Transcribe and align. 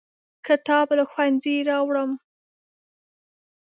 کتاب 0.45 0.87
له 0.97 1.03
ښوونځي 1.11 1.55
راوړم. 1.69 2.11